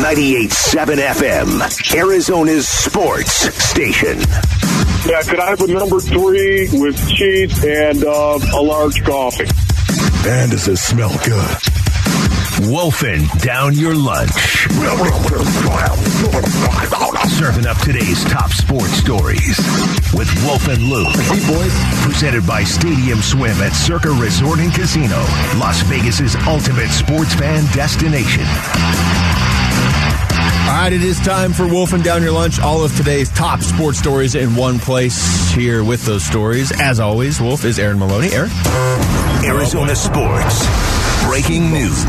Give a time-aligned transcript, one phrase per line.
[0.00, 4.18] 98.7 FM, Arizona's sports station.
[5.06, 9.46] Yeah, could I have a number three with cheese and uh, a large coffee?
[10.26, 11.79] And does this smell good.
[12.68, 14.30] Wolfing down your lunch.
[17.30, 19.56] Serving up today's top sports stories
[20.12, 21.08] with Wolf and Luke.
[21.16, 21.72] Hey, boys.
[22.04, 25.20] Presented by Stadium Swim at Circa Resort and Casino,
[25.56, 28.44] Las Vegas's ultimate sports fan destination.
[30.70, 32.60] All right, it is time for Wolfing Down Your Lunch.
[32.60, 36.70] All of today's top sports stories in one place here with those stories.
[36.70, 38.32] As always, Wolf is Aaron Maloney.
[38.32, 38.52] Aaron?
[39.44, 40.64] Arizona Sports.
[41.26, 42.06] Breaking news.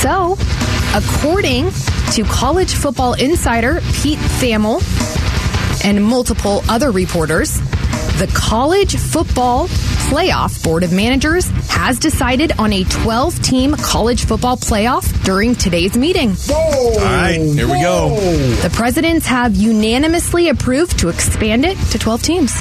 [0.00, 0.36] So,
[0.92, 1.70] according
[2.14, 4.82] to college football insider Pete Thamel
[5.84, 7.60] and multiple other reporters,
[8.18, 9.68] the College Football
[10.08, 15.96] Playoff Board of Managers has decided on a 12 team college football playoff during today's
[15.96, 16.34] meeting.
[16.50, 18.16] All right, here we go.
[18.62, 22.60] The presidents have unanimously approved to expand it to 12 teams.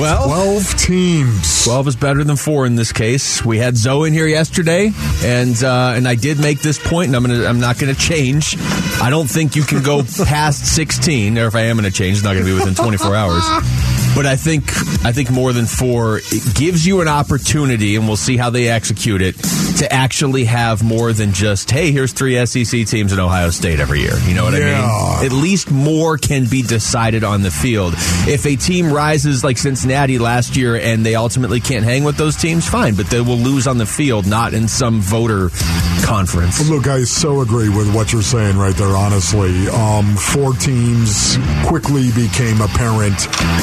[0.00, 1.64] Well, 12 teams.
[1.64, 3.44] 12 is better than four in this case.
[3.44, 4.90] We had Zoe in here yesterday,
[5.22, 8.56] and uh, and I did make this point, and I'm gonna I'm not gonna change.
[9.00, 12.24] I don't think you can go past 16, or if I am gonna change, it's
[12.24, 13.44] not gonna be within 24 hours.
[14.14, 14.64] But I think
[15.04, 18.68] I think more than four it gives you an opportunity, and we'll see how they
[18.68, 19.34] execute it
[19.78, 24.00] to actually have more than just hey, here's three SEC teams in Ohio State every
[24.00, 24.16] year.
[24.26, 24.82] You know what Yeah.
[24.84, 25.26] I mean?
[25.26, 27.94] At least more can be decided on the field.
[28.26, 32.36] If a team rises like Cincinnati last year and they ultimately can't hang with those
[32.36, 35.50] teams, fine, but they will lose on the field, not in some voter
[36.04, 36.68] conference.
[36.68, 39.68] Look, I so agree with what you're saying right there, honestly.
[39.68, 41.36] Um, four teams
[41.66, 43.16] quickly became apparent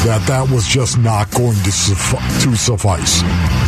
[0.06, 3.22] that that was just not going to, suffi- to suffice.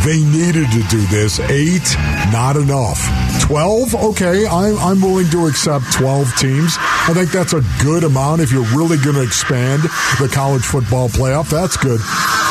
[0.05, 1.39] They needed to do this.
[1.41, 1.85] Eight,
[2.33, 2.99] not enough.
[3.41, 6.75] 12, okay, I'm, I'm willing to accept 12 teams.
[6.79, 9.83] I think that's a good amount if you're really going to expand
[10.19, 11.49] the college football playoff.
[11.51, 12.01] That's good.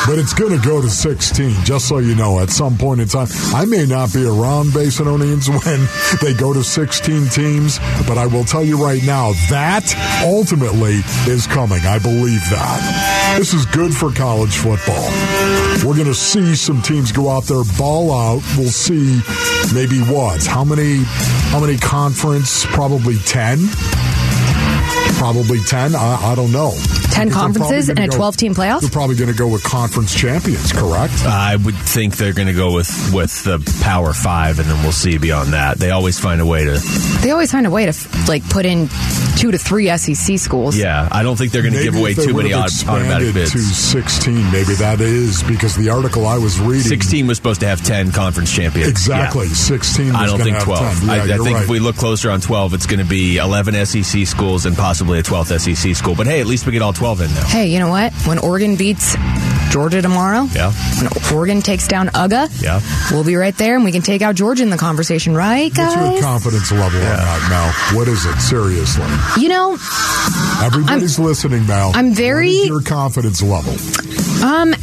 [0.07, 3.07] But it's going to go to 16, just so you know, at some point in
[3.07, 3.27] time.
[3.53, 5.87] I may not be around, Basinonians, when
[6.21, 9.83] they go to 16 teams, but I will tell you right now, that
[10.23, 11.79] ultimately is coming.
[11.81, 13.35] I believe that.
[13.37, 15.09] This is good for college football.
[15.83, 18.41] We're going to see some teams go out there, ball out.
[18.57, 19.19] We'll see
[19.73, 20.45] maybe what?
[20.45, 21.03] How many,
[21.51, 22.65] how many conference?
[22.65, 23.67] Probably 10?
[25.17, 25.95] Probably 10?
[25.95, 26.71] I, I don't know.
[27.13, 28.81] 10 Because they're probably conferences and a 12 team playoff?
[28.81, 31.13] They're probably going to go with conference champions, correct?
[31.25, 34.91] I would think they're going to go with with the Power Five, and then we'll
[34.91, 35.77] see beyond that.
[35.77, 36.79] They always find a way to.
[37.21, 37.93] They always find a way to
[38.27, 38.89] like put in
[39.37, 40.75] two to three SEC schools.
[40.77, 43.51] Yeah, I don't think they're going to give away too many odd, automatic bids.
[43.51, 44.51] to 16.
[44.51, 46.81] Maybe that is because the article I was reading.
[46.81, 48.89] 16 was supposed to have 10 conference champions.
[48.89, 49.47] Exactly.
[49.47, 49.53] Yeah.
[49.53, 51.03] 16 was I don't think have 12.
[51.03, 51.63] Yeah, I, I you're think right.
[51.63, 55.19] if we look closer on 12, it's going to be 11 SEC schools and possibly
[55.19, 56.15] a 12th SEC school.
[56.15, 57.45] But hey, at least we get all 12 in now.
[57.47, 58.13] Hey, you know what?
[58.25, 59.15] When Oregon beats
[59.71, 60.71] Georgia tomorrow, Yeah.
[60.71, 62.79] when Oregon takes down UGA, Yeah.
[63.11, 65.95] we'll be right there and we can take out Georgia in the conversation, right, What's
[65.95, 66.21] your guys?
[66.21, 67.97] confidence level on that, Mel?
[67.97, 68.39] What is it?
[68.39, 69.03] Seriously.
[69.37, 69.77] You know,
[70.63, 71.91] Everybody's listening, Mel.
[71.93, 73.73] I'm very- What is your confidence level?
[74.43, 74.73] um,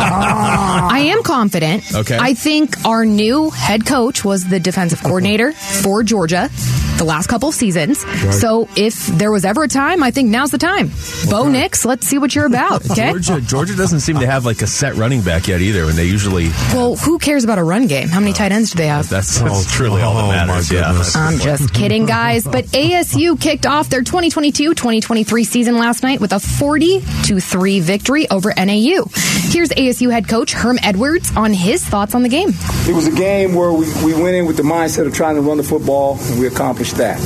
[0.00, 1.84] I am confident.
[1.94, 2.16] Okay.
[2.18, 6.48] I think our new head coach was the defensive coordinator for Georgia
[6.98, 8.00] the last couple of seasons.
[8.38, 10.90] So if there was ever a time, I think now's the time.
[11.30, 12.82] Bo Nix, let's see what you're about.
[12.98, 13.12] Okay.
[13.12, 16.06] Georgia, Georgia doesn't seem to have like a set running back yet either, and they
[16.06, 16.48] usually.
[16.72, 18.08] Well, who cares about a run game?
[18.08, 19.08] How many tight ends do they have?
[19.08, 20.72] That's, that's oh, truly all oh, that my matters.
[20.72, 21.02] Yeah.
[21.14, 22.44] I'm just kidding, guys.
[22.44, 28.28] But ASU kicked off their 2022-2023 season last night with a 40 to 3 victory
[28.30, 29.04] over NAU.
[29.50, 32.50] Here's ASU head coach Herm Edwards on his thoughts on the game.
[32.88, 35.42] It was a game where we, we went in with the mindset of trying to
[35.42, 37.18] run the football, and we accomplished that.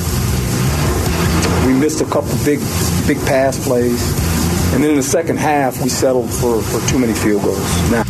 [1.66, 2.60] We missed a couple big,
[3.06, 4.02] big pass plays,
[4.74, 7.90] and then in the second half, we settled for, for too many field goals.
[7.90, 8.02] Now,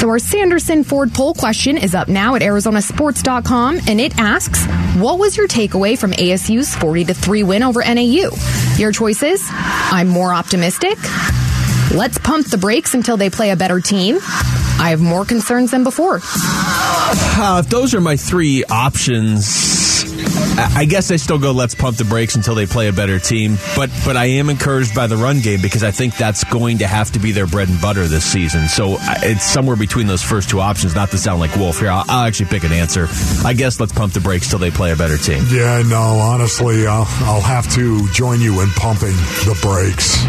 [0.00, 4.64] So our Sanderson Ford poll question is up now at arizonasports.com and it asks,
[5.00, 8.30] what was your takeaway from ASU's 40 to 3 win over NAU?
[8.78, 10.98] Your choices: I'm more optimistic.
[11.94, 14.16] Let's pump the brakes until they play a better team.
[14.78, 16.20] I have more concerns than before.
[16.22, 20.04] Uh, if those are my three options,
[20.58, 21.52] I guess I still go.
[21.52, 23.58] Let's pump the brakes until they play a better team.
[23.74, 26.86] But but I am encouraged by the run game because I think that's going to
[26.86, 28.68] have to be their bread and butter this season.
[28.68, 30.94] So it's somewhere between those first two options.
[30.94, 33.08] Not to sound like Wolf here, I'll, I'll actually pick an answer.
[33.44, 35.44] I guess let's pump the brakes till they play a better team.
[35.50, 40.24] Yeah, no, honestly, I'll, I'll have to join you in pumping the brakes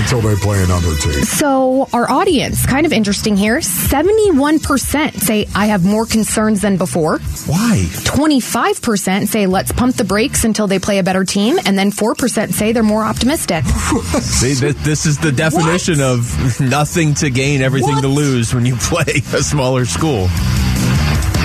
[0.00, 1.24] until they play another team.
[1.24, 7.18] So, our audience, kind of interesting here 71% say, I have more concerns than before.
[7.46, 7.84] Why?
[8.04, 11.58] 25% say, let's pump the brakes until they play a better team.
[11.64, 13.64] And then 4% say they're more optimistic.
[14.20, 16.18] See, this, this is the definition What?
[16.18, 18.02] of nothing to gain, everything What?
[18.02, 19.04] to lose when you play
[19.34, 20.28] a smaller school.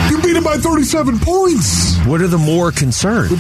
[0.10, 1.98] You beat them by 37 points.
[2.06, 3.32] What are the more concerns?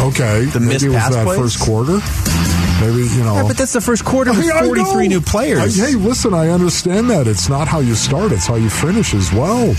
[0.00, 1.38] Okay, The maybe missed it was pass that plays?
[1.38, 1.98] first quarter.
[2.80, 3.34] Maybe you know.
[3.36, 5.78] Yeah, but that's the first quarter with Hey, 43 new players.
[5.80, 7.26] I- hey, listen, I understand that.
[7.26, 9.70] It's not how you start, it's how you finish as well.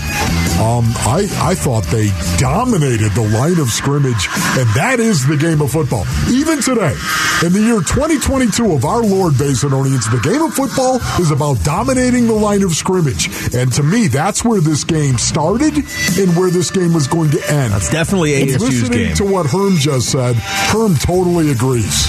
[0.60, 5.60] Um, I, I thought they dominated the line of scrimmage, and that is the game
[5.62, 6.04] of football.
[6.30, 6.94] Even today,
[7.42, 12.26] in the year 2022 of our Lord Basinonians, the game of football is about dominating
[12.26, 13.28] the line of scrimmage.
[13.54, 15.74] And to me, that's where this game started
[16.18, 17.72] and where this game was going to end.
[17.74, 19.14] It's definitely ASU's Listening game.
[19.16, 22.08] to what Herm just said, Herm totally agrees.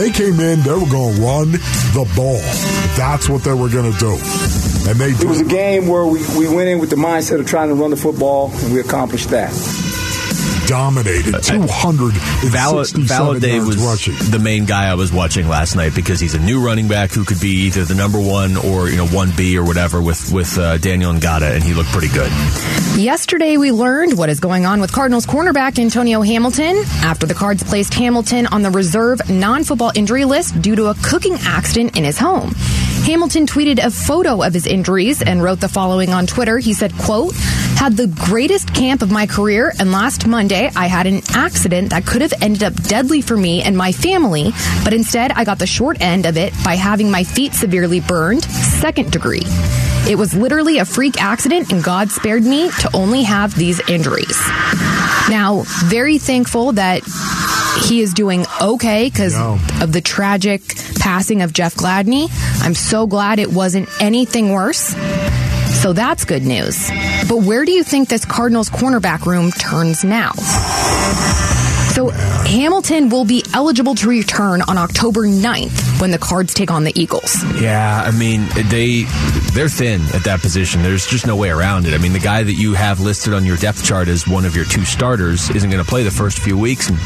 [0.00, 2.40] They came in, they were going to run the ball.
[2.96, 4.12] That's what they were going to do.
[4.88, 7.46] And they It was a game where we, we went in with the mindset of
[7.46, 9.52] trying to run the football, and we accomplished that.
[10.70, 11.34] Dominated.
[11.42, 14.14] 267 Val- yards was rushing.
[14.30, 17.24] the main guy I was watching last night because he's a new running back who
[17.24, 20.56] could be either the number one or you know one B or whatever with with
[20.58, 22.30] uh, Daniyel Ngata, and he looked pretty good.
[22.96, 27.64] Yesterday, we learned what is going on with Cardinals cornerback Antonio Hamilton after the Cards
[27.64, 32.04] placed Hamilton on the reserve non football injury list due to a cooking accident in
[32.04, 32.52] his home.
[33.04, 36.58] Hamilton tweeted a photo of his injuries and wrote the following on Twitter.
[36.58, 41.06] He said, quote, had the greatest camp of my career and last Monday I had
[41.06, 44.52] an accident that could have ended up deadly for me and my family,
[44.84, 48.44] but instead I got the short end of it by having my feet severely burned,
[48.44, 49.42] second degree.
[50.08, 54.40] It was literally a freak accident, and God spared me to only have these injuries.
[55.28, 57.02] Now, very thankful that
[57.82, 59.34] he is doing okay because
[59.80, 60.62] of the tragic
[60.98, 62.28] passing of Jeff Gladney.
[62.62, 64.94] I'm so glad it wasn't anything worse.
[65.80, 66.90] So that's good news.
[67.28, 70.32] But where do you think this Cardinals cornerback room turns now?
[72.00, 76.84] So Hamilton will be eligible to return on October 9th when the Cards take on
[76.84, 77.44] the Eagles.
[77.60, 79.02] Yeah, I mean they
[79.52, 80.82] they're thin at that position.
[80.82, 81.92] There's just no way around it.
[81.92, 84.56] I mean the guy that you have listed on your depth chart as one of
[84.56, 86.88] your two starters isn't going to play the first few weeks.
[86.88, 86.96] And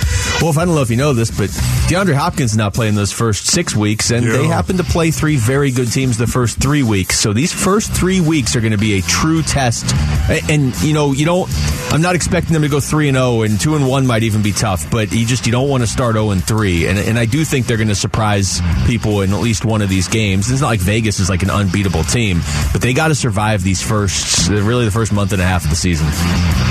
[0.41, 1.50] Wolf, I don't know if you know this, but
[1.90, 5.35] DeAndre Hopkins is not playing those first six weeks, and they happen to play three
[5.35, 7.19] very good teams the first three weeks.
[7.19, 9.87] So these first three weeks are going to be a true test.
[10.31, 11.50] A- And you know you don't.
[11.90, 14.40] I'm not expecting them to go three and zero, and two and one might even
[14.43, 14.83] be tough.
[14.90, 16.86] But you just you don't want to start zero and three.
[16.86, 19.88] And and I do think they're going to surprise people in at least one of
[19.88, 20.50] these games.
[20.50, 22.40] It's not like Vegas is like an unbeatable team,
[22.72, 25.70] but they got to survive these first, really the first month and a half of
[25.70, 26.06] the season.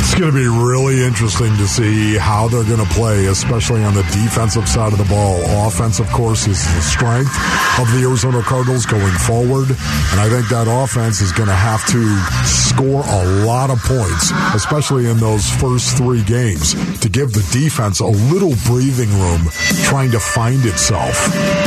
[0.03, 3.93] It's going to be really interesting to see how they're going to play, especially on
[3.93, 5.41] the defensive side of the ball.
[5.67, 7.33] Offense, of course, is the strength
[7.79, 9.69] of the Arizona Cardinals going forward.
[9.69, 12.03] And I think that offense is going to have to
[12.45, 17.92] score a lot of points, especially in those first three games, to give the defense
[17.99, 19.41] a little breathing room
[19.83, 21.13] trying to find itself,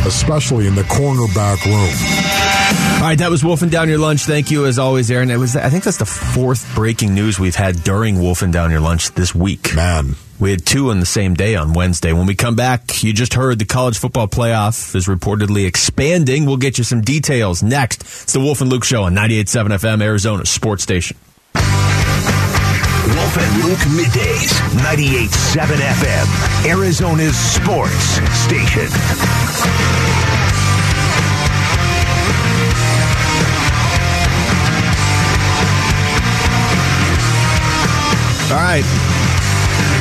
[0.07, 2.97] especially in the cornerback room.
[2.97, 4.23] All right, that was Wolfing Down Your Lunch.
[4.23, 5.31] Thank you as always, Aaron.
[5.31, 8.81] It was I think that's the fourth breaking news we've had during Wolfing Down Your
[8.81, 9.75] Lunch this week.
[9.75, 10.17] Man.
[10.39, 12.13] We had two on the same day on Wednesday.
[12.13, 16.45] When we come back, you just heard the college football playoff is reportedly expanding.
[16.45, 18.03] We'll get you some details next.
[18.03, 21.17] It's the Wolf and Luke Show on 98.7 FM, Arizona Sports Station.
[23.15, 24.51] Wolf and Luke middays,
[24.83, 26.27] 98.7 FM,
[26.69, 28.89] Arizona's sports station.
[38.51, 38.85] All right.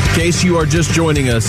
[0.09, 1.45] In case you are just joining us,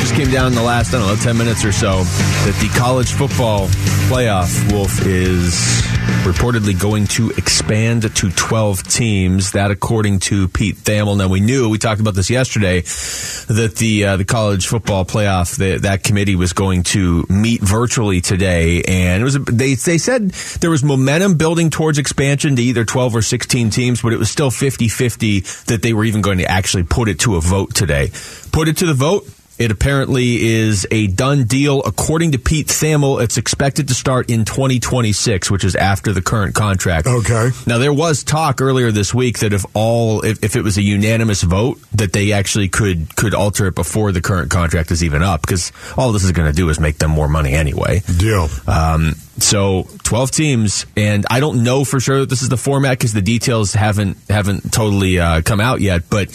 [0.00, 2.68] just came down in the last, I don't know, 10 minutes or so, that the
[2.78, 3.68] college football
[4.08, 5.82] playoff, Wolf, is
[6.22, 9.52] reportedly going to expand to 12 teams.
[9.52, 11.16] That, according to Pete Thamel.
[11.16, 15.56] Now, we knew, we talked about this yesterday, that the uh, the college football playoff,
[15.56, 18.82] the, that committee was going to meet virtually today.
[18.82, 23.16] And it was they, they said there was momentum building towards expansion to either 12
[23.16, 26.50] or 16 teams, but it was still 50 50 that they were even going to
[26.50, 28.10] actually put it to a vote today.
[28.52, 29.28] Put it to the vote.
[29.62, 31.84] It apparently is a done deal.
[31.84, 36.56] According to Pete Thamel, it's expected to start in 2026, which is after the current
[36.56, 37.06] contract.
[37.06, 37.50] Okay.
[37.64, 40.82] Now there was talk earlier this week that if all if, if it was a
[40.82, 45.22] unanimous vote that they actually could could alter it before the current contract is even
[45.22, 48.02] up because all this is going to do is make them more money anyway.
[48.18, 48.48] Deal.
[48.66, 52.98] Um, so 12 teams, and I don't know for sure that this is the format
[52.98, 56.10] because the details haven't haven't totally uh, come out yet.
[56.10, 56.30] But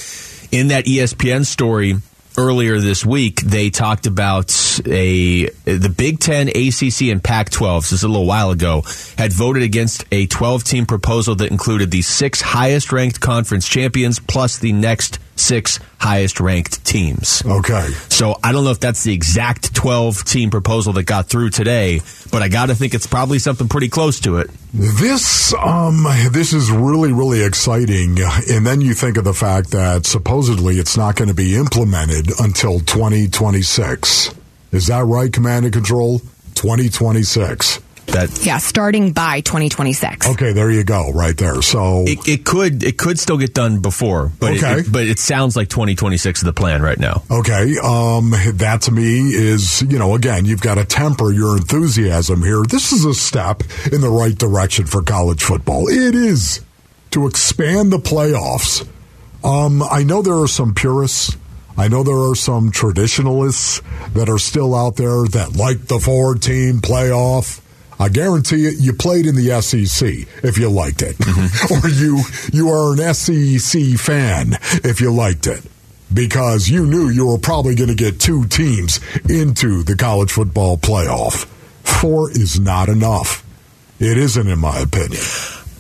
[0.50, 1.96] in that ESPN story
[2.38, 4.52] earlier this week, they talked about
[4.86, 7.82] a the Big Ten, ACC, and Pac-12.
[7.82, 8.84] This is a little while ago.
[9.18, 14.20] Had voted against a 12 team proposal that included the six highest ranked conference champions
[14.20, 17.44] plus the next six highest ranked teams.
[17.46, 17.88] Okay.
[18.10, 22.02] So I don't know if that's the exact 12 team proposal that got through today,
[22.32, 24.50] but I got to think it's probably something pretty close to it.
[24.74, 28.18] This um this is really really exciting
[28.50, 32.30] and then you think of the fact that supposedly it's not going to be implemented
[32.40, 34.36] until 2026.
[34.72, 36.20] Is that right command and control?
[36.56, 37.80] 2026.
[38.08, 40.28] That Yeah, starting by 2026.
[40.30, 41.62] Okay, there you go right there.
[41.62, 44.80] So it, it could it could still get done before, but Okay.
[44.80, 47.24] it, but it sounds like 2026 is the plan right now.
[47.30, 52.44] Okay, um, that to me is, you know, again, you've got to temper your enthusiasm
[52.44, 52.64] here.
[52.64, 53.62] This is a step
[53.92, 55.88] in the right direction for college football.
[55.90, 56.62] It is
[57.12, 58.88] to expand the playoffs.
[59.44, 61.36] Um, I know there are some purists.
[61.78, 63.82] I know there are some traditionalists
[64.14, 67.62] that are still out there that like the four team playoff.
[68.00, 70.08] I guarantee you, you played in the SEC
[70.44, 71.74] if you liked it, mm-hmm.
[71.86, 72.22] or you
[72.54, 75.64] you are an SEC fan if you liked it,
[76.14, 79.00] because you knew you were probably going to get two teams
[79.30, 81.46] into the college football playoff.
[81.84, 83.44] Four is not enough.
[84.00, 85.22] It isn't, in my opinion.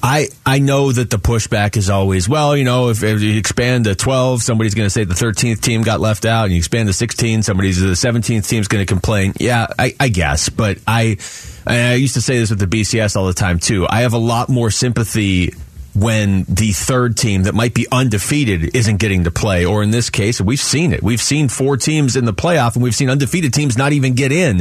[0.08, 3.84] I, I know that the pushback is always, well, you know, if, if you expand
[3.84, 6.88] to 12, somebody's going to say the 13th team got left out, and you expand
[6.88, 9.34] to 16, somebody's the 17th team's going to complain.
[9.38, 11.18] Yeah, I, I guess, but I,
[11.66, 13.86] I used to say this with the BCS all the time too.
[13.90, 15.54] I have a lot more sympathy
[15.98, 20.12] when the third team that might be undefeated isn't getting to play, or in this
[20.12, 21.02] case, we've seen it.
[21.02, 24.32] We've seen four teams in the playoff, and we've seen undefeated teams not even get
[24.32, 24.58] in.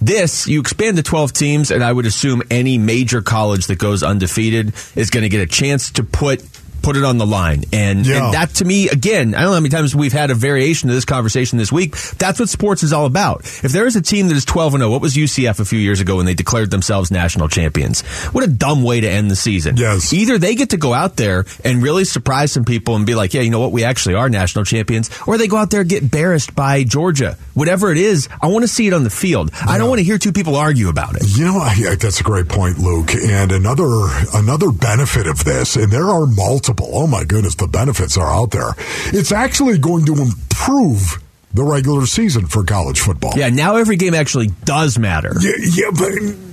[0.00, 4.04] This, you expand to 12 teams, and I would assume any major college that goes
[4.04, 6.42] undefeated is going to get a chance to put
[6.88, 7.64] put it on the line.
[7.70, 8.24] And, Yeah.
[8.24, 10.88] and that to me, again, I don't know how many times we've had a variation
[10.88, 11.94] of this conversation this week.
[12.16, 13.40] That's what sports is all about.
[13.62, 15.78] If there is a team that is 12 and 0, what was UCF a few
[15.78, 18.00] years ago when they declared themselves national champions?
[18.32, 19.76] What a dumb way to end the season.
[19.76, 20.14] Yes.
[20.14, 23.34] Either they get to go out there and really surprise some people and be like,
[23.34, 25.90] yeah, you know what, we actually are national champions, or they go out there and
[25.90, 27.36] get embarrassed by Georgia.
[27.52, 29.50] Whatever it is, I want to see it on the field.
[29.60, 31.36] I don't want to hear two people argue about it.
[31.36, 33.12] You know, I- that's a great point, Luke.
[33.14, 33.90] And another
[34.32, 36.77] another benefit of this, and there are multiple.
[36.80, 38.70] Oh my goodness, the benefits are out there.
[39.06, 41.22] It's actually going to improve
[41.54, 43.32] the regular season for college football.
[43.36, 45.32] Yeah, now every game actually does matter.
[45.40, 46.12] Yeah, yeah, but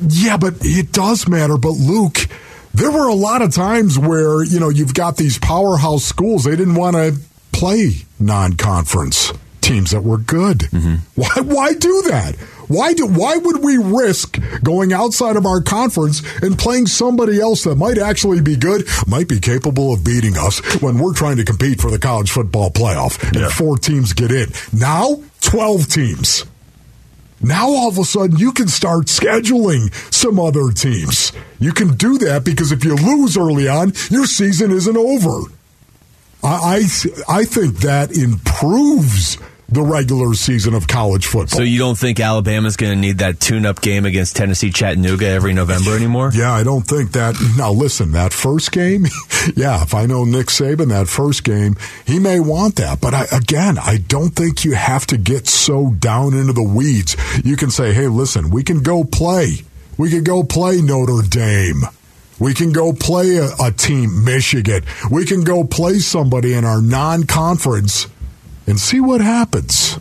[0.09, 1.57] yeah, but it does matter.
[1.57, 2.27] But Luke,
[2.73, 6.45] there were a lot of times where you know you've got these powerhouse schools.
[6.45, 7.17] They didn't want to
[7.51, 9.31] play non-conference
[9.65, 10.59] teams that were good.
[10.59, 10.95] Mm-hmm.
[11.15, 11.41] Why?
[11.41, 12.35] Why do that?
[12.67, 13.05] Why do?
[13.07, 17.97] Why would we risk going outside of our conference and playing somebody else that might
[17.97, 21.91] actually be good, might be capable of beating us when we're trying to compete for
[21.91, 24.47] the college football playoff and four teams get in?
[24.71, 26.45] Now, twelve teams.
[27.41, 31.31] Now all of a sudden you can start scheduling some other teams.
[31.59, 35.41] You can do that because if you lose early on, your season isn't over.
[36.43, 36.87] I
[37.27, 39.37] I, I think that improves
[39.69, 41.57] the regular season of college football.
[41.57, 45.53] So you don't think Alabama's going to need that tune-up game against Tennessee Chattanooga every
[45.53, 46.31] November anymore?
[46.33, 47.35] Yeah, I don't think that.
[47.57, 49.05] Now, listen, that first game,
[49.55, 53.01] yeah, if I know Nick Saban, that first game, he may want that.
[53.01, 57.15] But I, again, I don't think you have to get so down into the weeds.
[57.43, 59.61] You can say, hey, listen, we can go play.
[59.97, 61.81] We can go play Notre Dame.
[62.37, 64.83] We can go play a, a team, Michigan.
[65.09, 68.07] We can go play somebody in our non conference
[68.67, 69.97] and see what happens.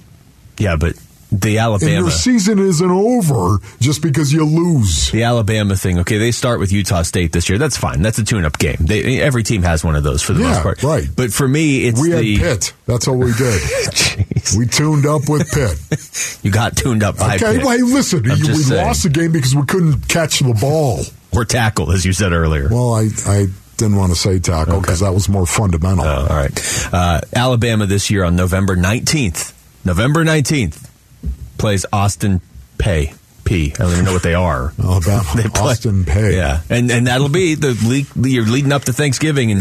[0.58, 0.94] Yeah, but
[1.32, 5.10] the And Alabama your season isn't over just because you lose.
[5.10, 5.98] the Alabama thing.
[6.00, 7.58] Okay, they start with Utah State this year.
[7.58, 8.02] That's fine.
[8.02, 8.76] That's a tune-up game.
[8.78, 10.82] They, every team has one of those for the Yeah, most part.
[10.84, 11.08] right.
[11.16, 12.72] But for me, it's We had the Pitt.
[12.86, 13.60] That's what we did.
[14.56, 16.38] We tuned up with Pitt.
[16.44, 17.64] you got tuned up by Okay, Pitt.
[17.64, 18.86] well, hey, listen, you- we saying.
[18.86, 21.00] lost the game because we couldn't catch the ball.
[21.32, 22.68] or tackle, as you said earlier.
[22.70, 26.04] Well, I, I didn't want to say tackle because that was more fundamental.
[26.04, 26.88] Oh, all right.
[26.92, 29.52] Uh, Alabama this year on November 19th.
[29.84, 30.88] November 19th
[31.58, 32.40] plays Austin
[32.78, 33.16] Peay.
[33.44, 33.72] P.
[33.74, 34.72] I don't even know what they are.
[34.82, 36.32] Alabama, They play- Austin Peay.
[36.34, 38.06] Yeah, and and that'll be the leak.
[38.16, 39.60] You're leading up to Thanksgiving, and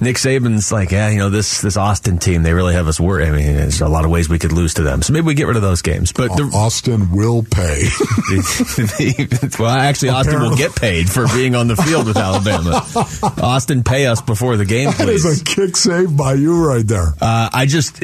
[0.00, 3.28] Nick Saban's like, yeah, you know this this Austin team, they really have us worried.
[3.28, 5.34] I mean, there's a lot of ways we could lose to them, so maybe we
[5.34, 6.12] get rid of those games.
[6.12, 7.84] But the, Austin will pay.
[9.58, 12.84] well, actually, Austin will get paid for being on the field with Alabama.
[13.42, 17.14] Austin, pay us before the game, that is a kick save by you right there.
[17.20, 18.00] Uh, I just.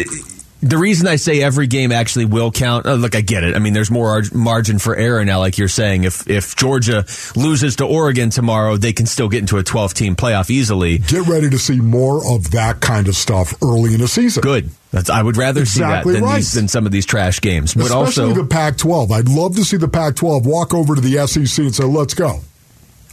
[0.63, 3.55] The reason I say every game actually will count, uh, look, I get it.
[3.55, 6.05] I mean, there's more ar- margin for error now, like you're saying.
[6.05, 7.05] If if Georgia
[7.37, 10.99] loses to Oregon tomorrow, they can still get into a 12 team playoff easily.
[10.99, 14.41] Get ready to see more of that kind of stuff early in the season.
[14.41, 14.71] Good.
[14.93, 16.37] That's, I would rather Exactly see that than, right.
[16.37, 17.75] these, than some of these trash games.
[17.75, 19.13] But Especially also, the Pac 12.
[19.13, 22.15] I'd love to see the Pac 12 walk over to the SEC and say, let's
[22.15, 22.41] go.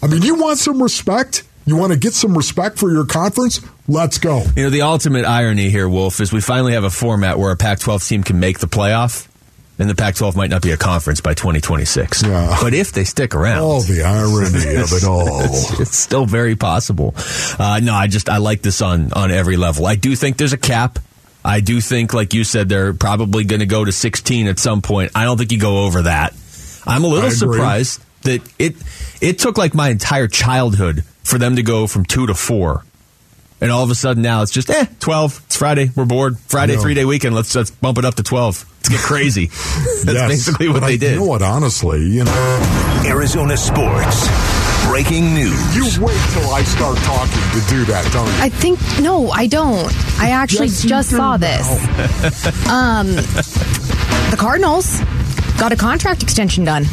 [0.02, 1.44] I mean, you want some respect?
[1.66, 3.62] You want to get some respect for your conference?
[3.88, 4.44] Let's go.
[4.56, 7.58] you know, the ultimate irony here, Wolf, is we finally have a format where a
[7.58, 9.28] Pac 12 team can make the playoff.
[9.80, 12.24] And the Pac 12 might not be a conference by 2026.
[12.24, 12.58] Yeah.
[12.62, 13.60] But if they stick around.
[13.64, 15.26] Oh, the irony of it all.
[15.82, 17.16] it's still very possible.
[17.58, 19.88] Uh, no, I just I like this on on every level.
[19.88, 21.00] I do think there's a cap.
[21.44, 24.82] I do think, like you said, they're probably going to go to 16 at some
[24.82, 25.12] point.
[25.16, 26.34] I don't think you go over that.
[26.86, 28.76] I'm a little surprised that it
[29.22, 32.84] it took like my entire childhood for them to go from two to four.
[33.62, 35.42] And all of a sudden now it's just eh twelve.
[35.46, 35.90] It's Friday.
[35.96, 36.38] We're bored.
[36.40, 37.34] Friday three day weekend.
[37.34, 38.66] Let's let's bump it up to twelve.
[38.80, 39.46] Let's get crazy.
[40.04, 40.28] That's Yes.
[40.28, 41.14] basically what But I- they did.
[41.14, 41.42] You know what?
[41.42, 44.28] Honestly, you know, Arizona sports.
[44.88, 45.76] Breaking news.
[45.78, 48.34] you wait till I start talking to do that, don't you?
[48.42, 49.90] I think no, I don't.
[50.20, 51.38] I actually Yes, just saw now.
[51.38, 52.68] this.
[52.70, 53.08] um,
[54.30, 55.00] the Cardinals
[55.58, 56.84] got a contract extension done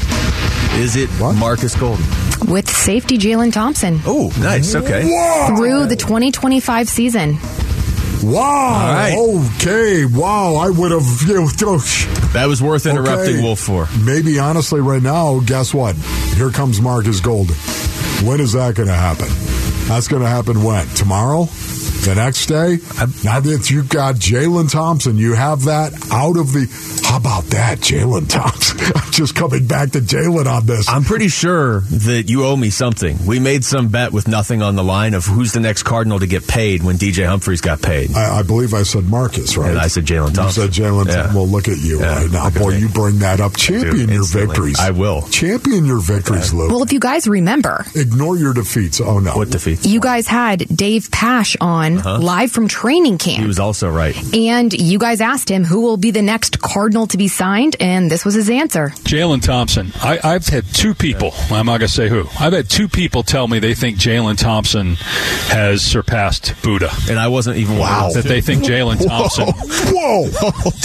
[0.74, 1.34] Is it What?
[1.36, 2.04] Marcus Golden?
[2.48, 4.74] with safety Jalen Thompson Oh, nice.
[4.74, 5.04] Okay.
[5.10, 5.54] Wow.
[5.56, 7.38] through the 2025 season.
[8.22, 8.92] Wow.
[8.92, 9.16] right.
[9.56, 10.04] Okay.
[10.06, 10.56] Wow.
[10.56, 11.04] I would have.
[11.26, 11.48] You know,
[12.32, 13.42] That was worth interrupting Okay.
[13.42, 13.88] Wolf for.
[14.04, 15.96] Maybe honestly, right now, guess what?
[16.36, 17.54] Here comes Marcus Golden.
[18.26, 19.28] When is that going to happen?
[19.88, 20.86] That's going to happen when?
[20.88, 21.48] Tomorrow?
[22.10, 22.78] The next day?
[23.22, 26.66] now that you've got Jalen Thompson, you have that out of the.
[27.04, 28.78] How about that, Jalen Thompson?
[28.96, 30.88] I'm just coming back to Jalen on this.
[30.88, 33.16] I'm pretty sure that you owe me something.
[33.26, 36.26] We made some bet with nothing on the line of who's the next Cardinal to
[36.26, 38.12] get paid when DJ Humphries got paid.
[38.16, 39.70] I, I believe I said Marcus, right?
[39.70, 40.64] And I said Jalen Thompson.
[40.64, 41.12] You said Jalen Yeah.
[41.14, 41.36] Thompson.
[41.36, 42.50] Well, look at you Yeah, right now.
[42.50, 43.56] Boy, you bring that up.
[43.56, 44.80] Champion your victories.
[44.80, 45.22] I will.
[45.28, 46.70] Champion your victories, Luke.
[46.72, 49.00] Well, if you guys remember, Ignore your defeats.
[49.00, 49.36] Oh, no.
[49.36, 49.86] What defeats?
[49.86, 53.40] you guys had Dave Pasch on live from training Uh-huh.
[53.40, 54.16] He was also right.
[54.34, 58.10] and you guys asked him who will be the next Cardinal to be signed, and
[58.10, 58.88] this was his answer.
[59.04, 59.92] Jalen Thompson.
[59.96, 61.32] I, I've had two people.
[61.50, 62.26] I'm not going to say who.
[62.38, 64.94] I've had two people tell me they think Jalen Thompson
[65.48, 66.90] has surpassed Buddha.
[67.08, 68.10] And I wasn't even Wow.
[68.12, 69.46] That they think Jalen Thompson
[69.94, 70.28] Whoa.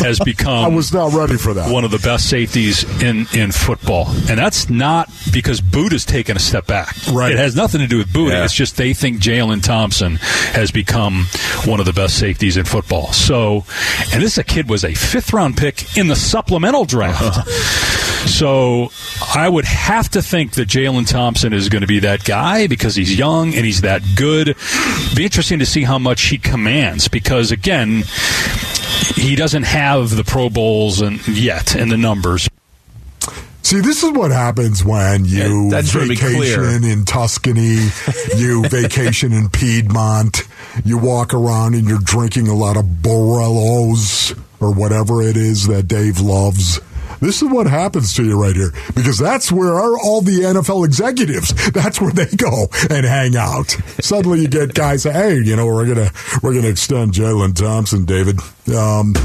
[0.03, 1.72] has become I was not ready for that.
[1.72, 4.07] one of the best safeties in, in football.
[4.29, 6.95] And that's not because Buddha's taken a step back.
[7.11, 7.33] Right.
[7.33, 8.37] It has nothing to do with Buddha.
[8.37, 8.43] Yeah.
[8.45, 11.25] It's just they think Jalen Thompson has become
[11.65, 13.11] one of the best safeties in football.
[13.11, 13.65] So,
[14.13, 17.21] and this kid was a fifth round pick in the supplemental draft.
[17.21, 18.25] Uh-huh.
[18.27, 18.91] So
[19.35, 22.95] I would have to think that Jalen Thompson is going to be that guy because
[22.95, 24.55] he's young and he's that good.
[25.15, 28.03] Be interesting to see how much he commands because again,
[29.15, 32.50] he doesn't have the Pro Bowls and yet and the numbers.
[33.66, 36.62] See, this is what happens when you Yeah, I just wanna be clear.
[36.62, 37.90] vacation in Tuscany,
[38.38, 40.44] you vacation in Piedmont,
[40.84, 45.88] you walk around and you're drinking a lot of Barolos or whatever it is that
[45.88, 46.80] Dave loves.
[47.22, 50.86] This is what happens to you right here because that's where our, all the NFL
[50.86, 51.51] executives.
[51.72, 53.75] That's where they go and hang out.
[54.00, 56.12] Suddenly, you get guys "Hey, you know, we're gonna
[56.44, 58.40] we're gonna extend Jalen Thompson, David."
[58.72, 59.16] Um,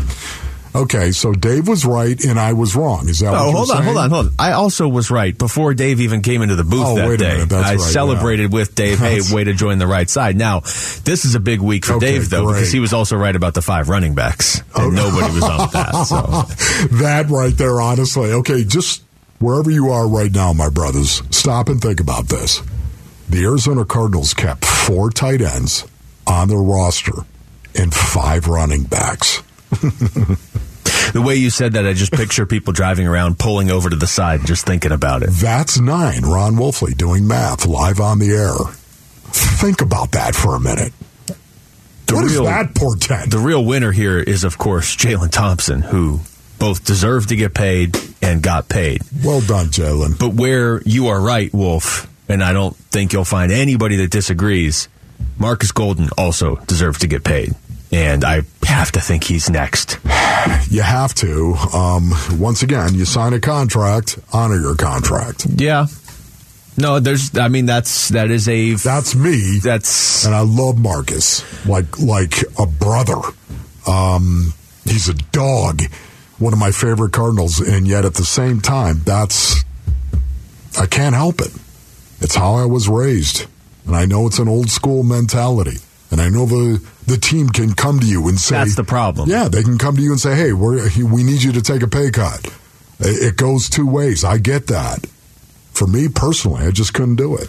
[0.74, 3.09] okay, so Dave was right and I was wrong.
[3.09, 3.28] Is that?
[3.28, 3.85] Oh, what Oh, hold on, saying?
[3.85, 4.33] hold on, hold on.
[4.38, 7.35] I also was right before Dave even came into the booth Oh, that day.
[7.38, 8.98] minute, I right, celebrated with Dave.
[8.98, 10.37] Hey, way to join the right side.
[10.37, 12.54] Now, this is a big week for Okay, Dave though great.
[12.56, 14.90] because he was also right about the five running backs, and Oh.
[14.90, 16.06] nobody was on that.
[16.06, 18.33] So that right there, honestly.
[18.33, 19.02] Okay, just
[19.38, 22.62] wherever you are right now, my brothers, stop and think about this.
[23.28, 25.87] The Arizona Cardinals kept four tight ends
[26.26, 27.12] on their roster
[27.76, 29.42] and five running backs.
[31.12, 34.06] the way you said that, I just picture people driving around, pulling over to the
[34.06, 35.30] side, just thinking about it.
[35.30, 36.22] That's nine.
[36.22, 38.54] Ron Wolfley doing math live on the air.
[39.33, 40.92] Think about that for a minute.
[42.06, 43.30] The what does real- that portend?
[43.30, 46.20] The real winner here is, of course, Jalen Thompson, who
[46.59, 49.02] both deserved to get paid and got paid.
[49.24, 50.18] well done, Jalen.
[50.18, 54.88] But where you are right, Wolf, and I don't think you'll find anybody that disagrees,
[55.38, 57.54] Marcus Golden also deserves to get paid.
[57.92, 59.98] And I have to think he's next.
[60.70, 61.55] You have to.
[61.74, 65.46] Um, once again, you sign a contract, honor your contract.
[65.57, 65.87] Yeah.
[66.76, 67.37] No, there's.
[67.37, 68.74] I mean, that's that is a.
[68.74, 69.59] That's me.
[69.62, 73.20] That's and I love Marcus like like a brother.
[73.87, 75.83] Um, he's a dog,
[76.38, 79.64] one of my favorite Cardinals, and yet at the same time, that's
[80.79, 81.53] I can't help it.
[82.20, 83.46] It's how I was raised,
[83.87, 85.79] and I know it's an old school mentality.
[86.11, 89.28] And I know the the team can come to you and say that's the problem.
[89.28, 91.82] Yeah, they can come to you and say, "Hey, we're, we need you to take
[91.82, 92.46] a pay cut."
[93.00, 94.24] It goes two ways.
[94.24, 95.04] I get that.
[95.72, 97.48] For me personally, I just couldn't do it.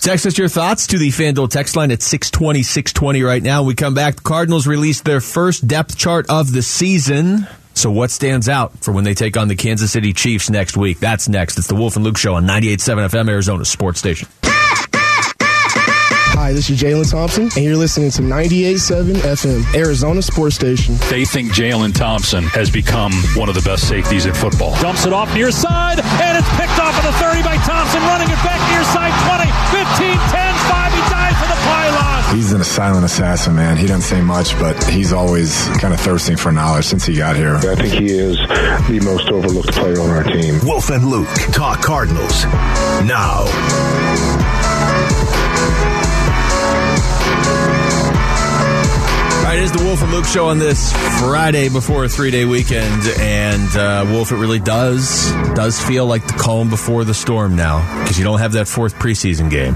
[0.00, 3.64] Text us your thoughts to the FanDuel text line at 620, 620 right now.
[3.64, 4.16] We come back.
[4.16, 7.46] The Cardinals released their first depth chart of the season.
[7.74, 11.00] So what stands out for when they take on the Kansas City Chiefs next week?
[11.00, 11.58] That's next.
[11.58, 14.28] It's the Wolf and Luke Show on 98.7 FM, Arizona Sports Station.
[16.46, 20.94] Hi, this is Jalen Thompson, and you're listening to 98.7 FM, Arizona Sports Station.
[21.10, 24.80] They think Jalen Thompson has become one of the best safeties in football.
[24.80, 28.30] Dumps it off near side, and it's picked off at the 30 by Thompson, running
[28.30, 30.92] it back near side 20, 15, 10, 5.
[30.94, 32.36] He dives for the pylon.
[32.36, 33.76] He's a silent assassin, man.
[33.76, 37.34] He doesn't say much, but he's always kind of thirsting for knowledge since he got
[37.34, 37.56] here.
[37.56, 38.36] I think he is
[38.86, 40.60] the most overlooked player on our team.
[40.62, 42.44] Wolf and Luke talk Cardinals
[43.02, 43.50] now.
[49.56, 52.44] Right, it is the Wolf and Luke show on this Friday before a three day
[52.44, 57.56] weekend, and uh, Wolf, it really does does feel like the calm before the storm
[57.56, 59.74] now because you don't have that fourth preseason game.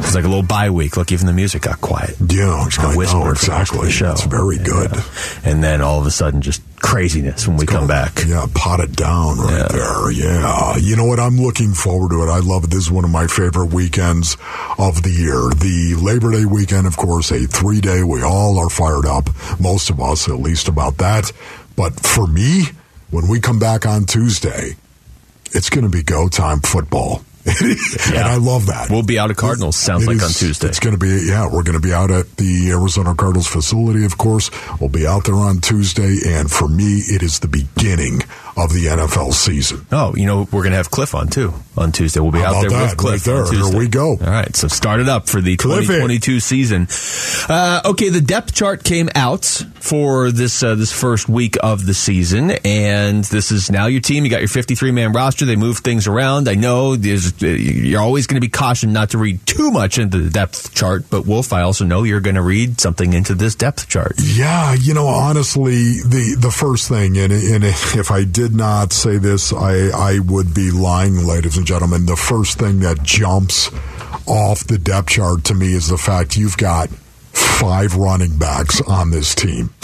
[0.00, 0.96] It's like a little bye week.
[0.96, 2.16] Look, even the music got quiet.
[2.20, 3.86] Yeah, just got whispered know, exactly.
[3.86, 4.12] The show.
[4.12, 4.90] It's very good.
[4.92, 5.02] Yeah.
[5.44, 8.24] And then all of a sudden, just craziness when we come back.
[8.26, 9.68] Yeah, pot it down right Yeah.
[9.68, 10.10] there.
[10.10, 10.76] Yeah.
[10.76, 11.20] You know what?
[11.20, 12.28] I'm looking forward to it.
[12.28, 12.70] I love it.
[12.70, 14.36] This is one of my favorite weekends
[14.76, 15.50] of the year.
[15.56, 18.02] The Labor Day weekend, of course, a three day.
[18.02, 19.30] We all are fired up.
[19.60, 21.30] Most of us, at least, about that.
[21.76, 22.64] But for me,
[23.10, 24.74] when we come back on Tuesday,
[25.52, 27.22] it's going to be go time football.
[27.46, 28.88] And I love that.
[28.90, 30.68] We'll be out of Cardinals, sounds It like is- on Tuesday.
[30.68, 34.04] It's going to be, yeah, we're going to be out at the Arizona Cardinals facility,
[34.04, 34.50] of course.
[34.78, 36.18] We'll be out there on Tuesday.
[36.26, 38.22] And for me, it is the beginning
[38.56, 39.86] of the NFL season.
[39.92, 42.20] Oh, you know, we're going to have Cliff on too on Tuesday.
[42.20, 42.96] We'll be How out there about with?
[42.98, 43.26] Cliff.
[43.26, 43.70] Right there.
[43.70, 44.10] Here we go.
[44.10, 46.00] All right, so start it up for the Cliff it.
[46.00, 46.86] 2022 season.
[47.48, 51.94] Uh, okay, the depth chart came out for this uh, this first week of the
[51.94, 54.24] season, and this is now your team.
[54.24, 55.44] You got your 53 man roster.
[55.44, 56.48] They move things around.
[56.48, 59.98] I know there's, uh, you're always going to be cautioned not to read too much
[59.98, 63.34] into the depth chart, but Wolf, I also know you're going to read something into
[63.34, 64.14] this depth chart.
[64.18, 69.18] Yeah, you know, honestly, the the first thing, and, and if I did not say
[69.18, 72.06] this, I I would be lying, ladies and gentlemen.
[72.06, 73.70] The first thing that jumps
[74.26, 76.88] off the depth chart to me is the fact you've got
[77.32, 79.70] five running backs on this team.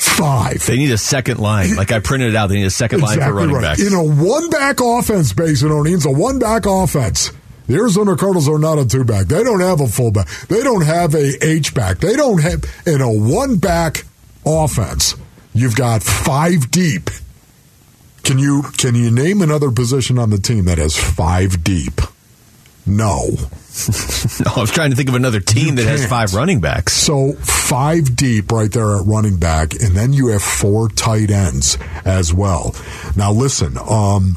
[0.00, 0.64] five.
[0.66, 1.76] They need a second line.
[1.76, 2.48] Like I printed it out.
[2.48, 3.80] They need a second line for running backs.
[3.80, 7.32] In a one back offense, Basin O'Neill's a one back offense.
[7.66, 9.26] The Arizona Cardinals are not a two back.
[9.26, 10.28] They don't have a fullback.
[10.48, 11.98] They don't have a H back.
[11.98, 14.04] They don't have in a one back
[14.44, 15.14] offense.
[15.54, 17.10] You've got five deep.
[18.24, 22.00] Can you can you name another position on the team that has five deep?
[22.86, 23.26] No.
[24.44, 26.10] No, I was trying to think of another team that has can't.
[26.10, 26.92] five running backs.
[26.92, 31.78] So five deep right there at running back, and then you have four tight ends
[32.04, 32.74] as well.
[33.16, 34.36] Now listen, um,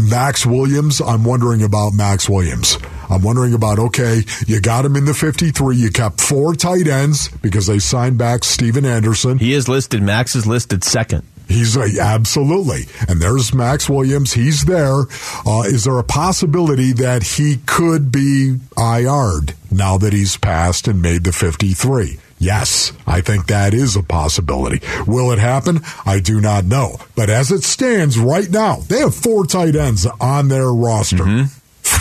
[0.00, 1.00] Max Williams.
[1.00, 2.78] I'm wondering about Max Williams.
[3.10, 5.76] I'm wondering about okay, you got him in the 53.
[5.76, 9.38] You kept four tight ends because they signed back Stephen Anderson.
[9.38, 10.00] He is listed.
[10.02, 11.26] Max is listed second.
[11.50, 14.32] He's uh, absolutely, and there's Max Williams.
[14.34, 15.02] He's there.
[15.44, 21.02] Uh, is there a possibility that he could be IR'd now that he's passed and
[21.02, 22.18] made the 53?
[22.38, 24.80] Yes, I think that is a possibility.
[25.06, 25.80] Will it happen?
[26.06, 26.96] I do not know.
[27.14, 31.50] But as it stands right now, they have four tight ends on their roster.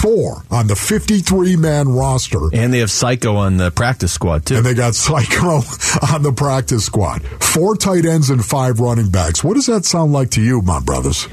[0.02, 2.40] Four on the 53 man roster.
[2.54, 4.56] And they have Psycho on the practice squad, too.
[4.58, 5.62] And they got Psycho
[6.14, 7.24] on the practice squad.
[7.24, 9.44] Four tight ends and five running backs.
[9.44, 11.28] What does that sound like to you, my brothers?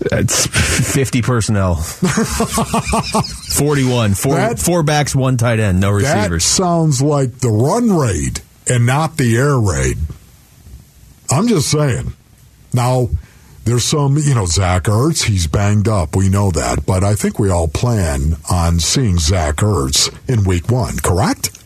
[0.00, 1.74] It's 50 personnel.
[2.96, 4.14] 41.
[4.14, 6.44] Four, That- four backs, one tight end, no That receivers.
[6.44, 9.98] sounds like the run raid and not the air raid.
[11.30, 12.12] I'm just saying.
[12.72, 13.08] Now,
[13.70, 16.16] there's some, you know, Zach Ertz, he's banged up.
[16.16, 16.84] We know that.
[16.84, 21.56] But I think we all plan on seeing Zach Ertz in week one, correct?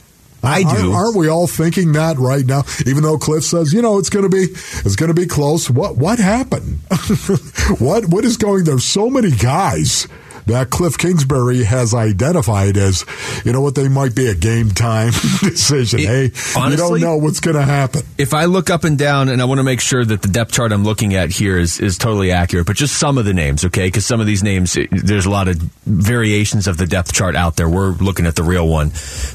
[0.42, 0.68] I do.
[0.68, 2.64] Aren't, aren't we all thinking that right now?
[2.84, 4.42] Even though Cliff says, you know, it's going to be,
[4.84, 5.70] it's going to be close.
[5.70, 6.80] What, what happened?
[7.78, 8.64] what, what is going?
[8.64, 10.06] There's so many guys
[10.46, 13.04] that Cliff Kingsbury has identified as,
[13.44, 16.00] you know what, they might be a game time decision.
[16.00, 16.22] It- hey,
[16.70, 18.02] you don't know what's going to happen.
[18.18, 20.52] If I look up and down, and I want to make sure that the depth
[20.52, 23.64] chart I'm looking at here is, is totally accurate, but just some of the names,
[23.66, 23.86] okay?
[23.86, 27.56] Because some of these names, there's a lot of variations of the depth chart out
[27.56, 27.68] there.
[27.68, 28.90] We're looking at the real one.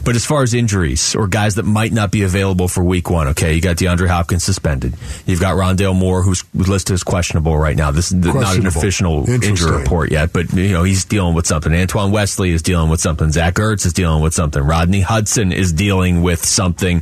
[0.05, 3.27] But as far as injuries or guys that might not be available for week one,
[3.29, 4.95] okay, you got DeAndre Hopkins suspended.
[5.25, 7.91] You've got Rondale Moore, who's listed as questionable right now.
[7.91, 11.73] This is not an official injury report yet, but you know he's dealing with something.
[11.73, 13.31] Antoine Wesley is dealing with something.
[13.31, 14.61] Zach Ertz is dealing with something.
[14.63, 17.01] Rodney Hudson is dealing with something.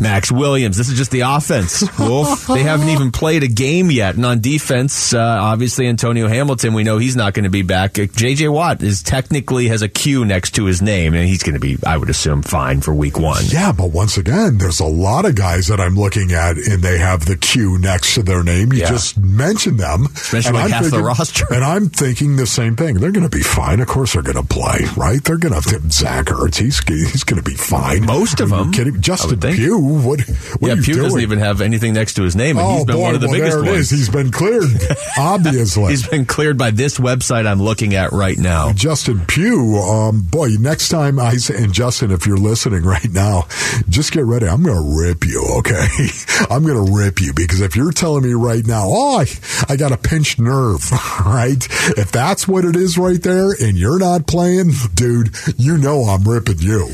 [0.00, 0.76] Max Williams.
[0.76, 1.84] This is just the offense.
[1.98, 2.46] Wolf.
[2.46, 6.74] they haven't even played a game yet, and on defense, uh, obviously Antonio Hamilton.
[6.74, 7.98] We know he's not going to be back.
[7.98, 8.48] Uh, J.J.
[8.48, 11.76] Watt is technically has a Q next to his name, and he's going to be,
[11.86, 13.42] I would assume, fine for Week One.
[13.46, 16.98] Yeah, but once again, there's a lot of guys that I'm looking at, and they
[16.98, 18.72] have the Q next to their name.
[18.72, 18.90] You Yeah.
[18.90, 21.46] just mentioned them, and like I'm half the thinking- roster.
[21.52, 22.96] And I'm thinking the same thing.
[22.96, 23.80] They're going to be fine.
[23.80, 25.22] Of course, they're going to play, right?
[25.24, 26.56] They're going to Zach Ertz.
[26.56, 28.04] He's he's going to be fine.
[28.04, 29.00] Most of them, kidding?
[29.00, 29.40] Justin.
[29.40, 29.78] Pugh.
[29.78, 30.20] What?
[30.20, 30.28] what
[30.60, 31.04] yeah, are you Pugh doing?
[31.04, 33.20] doesn't even have anything next to his name, and oh he's been boy, one of
[33.22, 33.80] the well, biggest there it ones.
[33.80, 33.90] is.
[33.90, 34.64] He's been cleared,
[35.18, 35.90] obviously.
[35.90, 38.72] He's been cleared by this website I'm looking at right now.
[38.72, 43.46] Justin Pugh, um, boy, next time I say, and Justin, if you're listening right now,
[43.88, 44.46] just get ready.
[44.46, 45.86] I'm going to rip you, okay?
[46.50, 49.26] I'm going to rip you because if you're telling me right now, oh, I,
[49.68, 50.90] I got a pinched nerve,
[51.24, 51.66] right?
[51.96, 56.24] If that's what it is right there and you're not playing, dude, you know I'm
[56.24, 56.88] ripping you.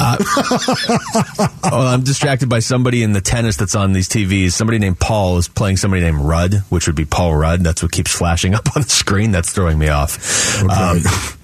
[1.66, 4.52] Oh, I'm distracted by somebody in the tennis that's on these TVs.
[4.52, 7.60] Somebody named Paul is playing somebody named Rudd, which would be Paul Rudd.
[7.60, 9.30] That's what keeps flashing up on the screen.
[9.32, 10.62] That's throwing me off.
[10.64, 10.98] Um,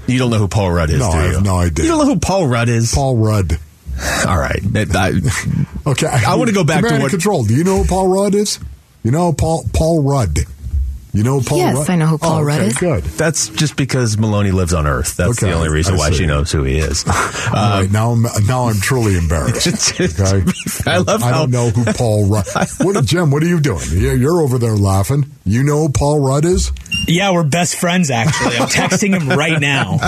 [0.07, 1.85] you don't know who Paul Rudd is, No, do I have no idea.
[1.87, 2.95] You don't know who Paul Rudd is?
[2.95, 3.59] Paul Rudd.
[4.27, 4.61] All right.
[4.75, 5.13] I-
[5.87, 6.07] Okay.
[6.07, 7.45] I wanna go back to what- control.
[7.45, 8.59] Do you know who Paul Rudd is?
[9.03, 10.39] You know Paul Paul Rudd.
[11.13, 11.91] You know Paul Yes, Rudd?
[11.91, 12.79] I know who Paul oh, Rudd okay, is.
[12.79, 13.03] Good.
[13.05, 15.17] that's just because Maloney lives on Earth.
[15.17, 17.05] That's Okay, the only reason why she knows who he is.
[17.51, 19.67] Um, right, now I'm now I'm truly embarrassed.
[20.01, 20.45] Okay,
[20.87, 22.47] I love I don't know who Paul Rudd.
[22.81, 23.31] What, Jim?
[23.33, 23.83] What are you doing?
[23.91, 25.27] You're, you're over there laughing.
[25.45, 26.71] You know who Paul Rudd is?
[27.09, 28.57] Yeah, we're best friends, actually.
[28.57, 29.99] I'm texting him right now.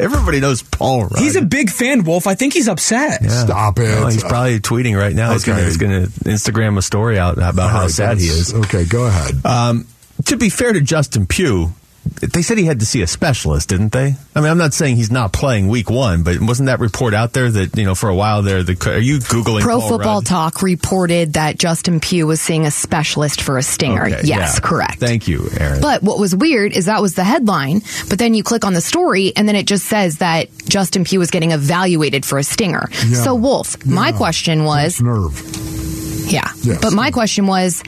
[0.00, 1.18] Everybody knows Paul Rudd.
[1.22, 2.26] He's a big fan, Wolf.
[2.26, 3.22] I think he's upset.
[3.30, 3.82] Stop it.
[3.84, 5.32] Well, he's probably tweeting right now.
[5.32, 5.52] He's Okay.
[5.52, 8.52] gonna, he's gonna Instagram a story out about All how sad he is.
[8.54, 9.44] Okay, go ahead.
[9.44, 9.83] Um,
[10.26, 11.72] to be fair to Justin Pugh,
[12.20, 14.14] they said he had to see a specialist, didn't they?
[14.34, 17.32] I mean, I'm not saying he's not playing week one, but wasn't that report out
[17.32, 18.62] there that you know for a while there?
[18.62, 20.26] The are you googling Pro Paul Football Rudd?
[20.26, 24.04] Talk reported that Justin Pugh was seeing a specialist for a stinger.
[24.04, 24.60] Okay, yes, yeah.
[24.60, 24.98] correct.
[25.00, 25.80] Thank you, Aaron.
[25.80, 28.82] But what was weird is that was the headline, but then you click on the
[28.82, 32.88] story and then it just says that Justin Pugh was getting evaluated for a stinger.
[33.06, 33.22] Yeah.
[33.22, 35.40] So, Wolf, my question was nerve.
[36.30, 36.50] yeah.
[36.62, 36.80] Yes.
[36.82, 37.82] But my question was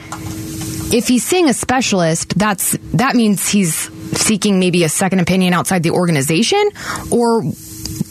[0.93, 3.75] if he's seeing a specialist, that's that means he's
[4.19, 6.63] seeking maybe a second opinion outside the organization
[7.11, 7.43] or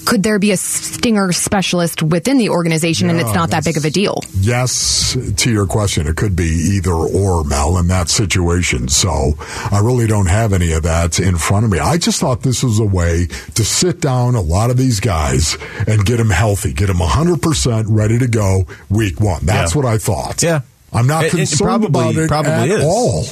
[0.06, 3.86] could there be a stinger specialist within the organization and it's not that big of
[3.86, 4.22] a deal?
[4.40, 6.44] Yes, to your question, it could be
[6.76, 8.88] either or, Mel, in that situation.
[8.88, 9.34] So
[9.72, 11.80] I really don't have any of that in front of me.
[11.80, 15.58] I just thought this was a way to sit down a lot of these guys
[15.88, 19.44] and get them healthy, get them 100% ready to go week one.
[19.46, 19.82] That's Yeah.
[19.82, 20.44] what I thought.
[20.44, 20.62] Yeah.
[20.96, 22.84] I'm not It- it concerned probably- about it probably at is.
[22.86, 23.26] all.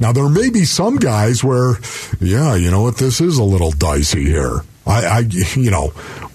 [0.00, 1.78] Now there may be some guys where,
[2.20, 4.62] yeah, you know what, this is a little dicey here.
[4.86, 5.18] I, I,
[5.56, 5.88] you know,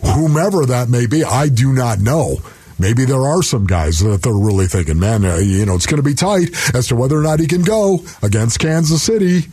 [0.04, 2.40] whomever that may be, I do not know.
[2.78, 5.98] Maybe there are some guys that they're really thinking, man, uh, you know, it's going
[6.02, 9.48] to be tight as to whether or not he can go against Kansas City.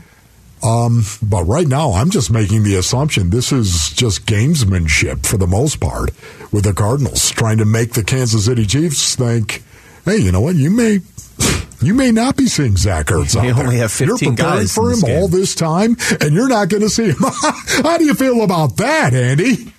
[0.63, 5.47] Um, but right now, I'm just making the assumption this is just gamesmanship for the
[5.47, 6.11] most part
[6.53, 9.63] with the Cardinals, trying to make the Kansas City Chiefs think,
[10.05, 11.01] hey, you know what, you may.
[11.83, 13.63] You may not be seeing Zach Ertz out You there.
[13.65, 16.69] only have 15 You're preparing guys for him this all this time, and you're not
[16.69, 17.17] going to see him.
[17.83, 19.73] How do you feel about that, Andy?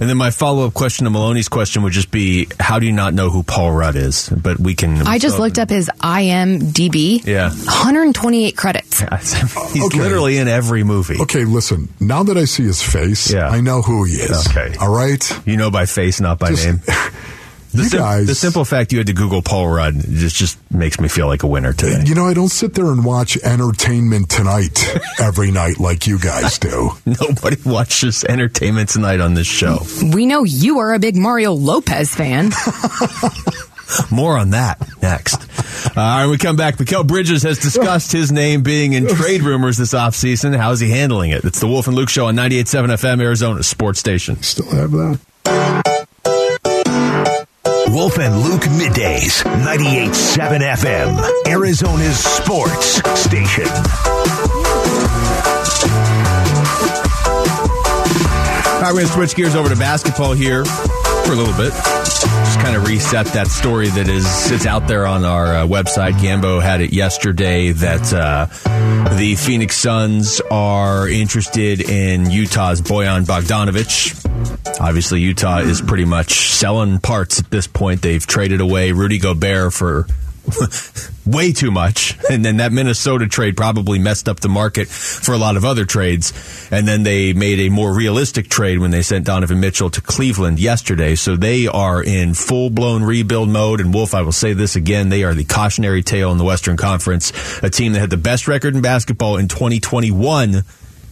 [0.00, 2.92] And then my follow up question to Maloney's question would just be, how do you
[2.92, 4.28] not know who Paul Rudd is?
[4.28, 5.06] But we can.
[5.06, 7.24] I just so- looked up his IMDb.
[7.24, 7.48] Yeah.
[7.50, 9.00] 128 credits.
[9.72, 9.98] He's Okay.
[10.00, 11.18] literally in every movie.
[11.20, 11.88] Okay, listen.
[12.00, 13.48] Now that I see his face, Yeah.
[13.48, 14.48] I know who he is.
[14.48, 14.74] Okay.
[14.80, 15.22] All right.
[15.46, 16.80] You know by face, not by Just- name.
[17.72, 20.58] The, You sim- guys- the simple fact you had to Google Paul Rudd just just
[20.72, 22.02] makes me feel like a winner today.
[22.04, 24.88] You know, I don't sit there and watch Entertainment Tonight
[25.20, 26.90] every night like you guys do.
[27.06, 29.78] Nobody watches Entertainment Tonight on this show.
[30.12, 32.50] We know you are a big Mario Lopez fan.
[34.10, 35.42] More on that next.
[35.96, 36.76] Uh, all right, we come back.
[36.76, 40.56] Mikal Bridges has discussed his name being in trade rumors this offseason.
[40.56, 41.44] How's he handling it?
[41.44, 44.40] It's the Wolf and Luke Show on 98.7 FM, Arizona Sports Station.
[44.42, 45.82] Still have that.
[47.92, 53.66] Wolf and Luke middays, 98.7 FM, Arizona's sports station.
[58.90, 61.72] right, we're going to switch gears over to basketball here for a little bit.
[61.72, 66.12] Just kind of reset that story that is it's out there on our uh, website.
[66.14, 68.46] Gambo had it yesterday that uh,
[69.16, 74.29] the Phoenix Suns are interested in Utah's Bojan Bogdanovic.
[74.80, 78.02] Obviously, Utah is pretty much selling parts at this point.
[78.02, 80.06] They've traded away Rudy Gobert for
[81.26, 82.18] way too much.
[82.30, 85.84] And then that Minnesota trade probably messed up the market for a lot of other
[85.84, 86.32] trades.
[86.70, 90.58] And then they made a more realistic trade when they sent Donovan Mitchell to Cleveland
[90.58, 91.14] yesterday.
[91.14, 93.80] So they are in full blown rebuild mode.
[93.80, 95.08] And Wolf, I will say this again.
[95.08, 97.32] They are the cautionary tale in the Western Conference,
[97.62, 100.62] a team that had the best record in basketball in 2021.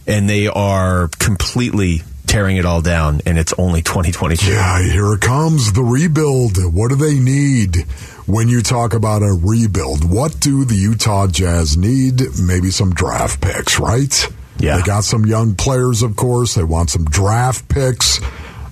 [0.07, 4.51] And they are completely tearing it all down, and it's only 2022.
[4.51, 6.57] Yeah, here comes the rebuild.
[6.73, 7.77] What do they need
[8.27, 10.07] when you talk about a rebuild?
[10.09, 12.21] What do the Utah Jazz need?
[12.39, 14.31] Maybe some draft picks, right?
[14.59, 14.77] Yeah.
[14.77, 16.53] They got some young players, of course.
[16.53, 18.19] They want some draft picks.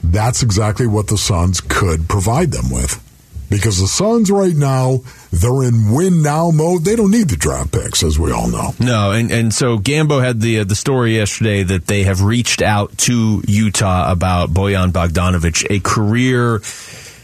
[0.03, 3.03] That's exactly what the Suns could provide them with.
[3.49, 4.99] Because the Suns right now,
[5.31, 6.83] they're in win now mode.
[6.83, 8.71] They don't need the draft picks, as we all know.
[8.79, 12.61] No, and, and so Gambo had the uh, the story yesterday that they have reached
[12.61, 16.61] out to Utah about Bojan Bogdanovic, a career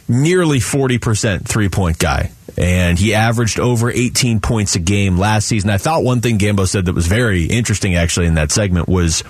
[0.07, 2.31] nearly 40% three point guy.
[2.57, 5.69] And he averaged over 18 points a game last season.
[5.71, 9.23] I thought one thing Gambo said that was very interesting actually in that segment was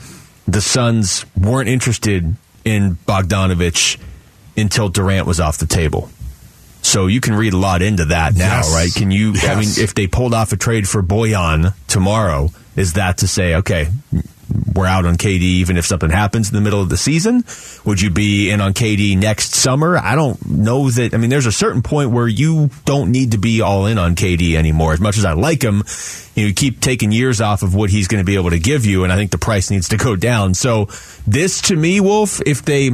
[0.48, 3.98] the Suns weren't interested in Bogdanovich
[4.58, 6.10] until Durant was off the table.
[6.94, 8.72] So you can read a lot into that now, Yes.
[8.72, 8.94] right?
[8.94, 9.34] Can you?
[9.42, 13.56] I mean, if they pulled off a trade for Bojan tomorrow, is that to say,
[13.56, 13.88] okay,
[14.76, 17.44] we're out on KD even if something happens in the middle of the season?
[17.86, 19.98] Would you be in on KD next summer?
[19.98, 21.16] I don't know that.
[21.16, 24.14] I mean, there's a certain point where you don't need to be all in on
[24.14, 24.94] KD anymore.
[24.94, 25.82] As much as I like him,
[26.36, 28.60] you, know, you keep taking years off of what he's going to be able to
[28.60, 30.54] give you, and I think the price needs to go down.
[30.54, 30.90] So
[31.26, 32.92] this, to me, Wolf, if they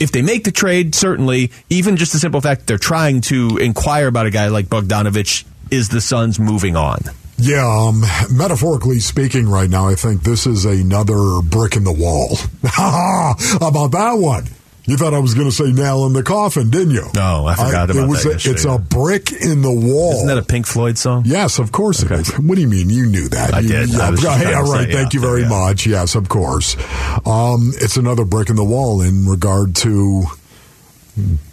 [0.00, 4.08] if they make the trade, certainly, even just the simple fact they're trying to inquire
[4.08, 6.98] about a guy like Bogdanovic, is the Suns moving on?
[7.36, 12.36] Yeah, um, metaphorically speaking, right now, I think this is another brick in the wall.
[13.66, 14.46] About that one?
[14.90, 17.06] You thought I was going to say nail in the coffin, didn't you?
[17.14, 20.14] No, I forgot about it was that a- It's a brick in the wall.
[20.14, 21.22] Isn't that a Pink Floyd song?
[21.26, 22.28] Yes, of course it is.
[22.38, 22.90] What do you mean?
[22.90, 23.54] You knew that.
[23.54, 23.88] I You- did.
[23.90, 24.86] Yeah, I just yeah, right.
[24.88, 25.20] say, Thank yeah.
[25.20, 25.48] you very Yeah.
[25.48, 25.86] much.
[25.86, 26.76] Yes, of course.
[27.24, 30.24] Um, it's another brick in the wall in regard to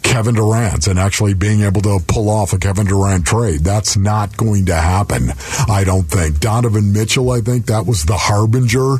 [0.02, 3.60] Kevin Durant and actually being able to pull off a Kevin Durant trade.
[3.64, 5.32] That's not going to happen,
[5.68, 6.40] I don't think.
[6.40, 8.98] Donovan Mitchell, I think that was the harbinger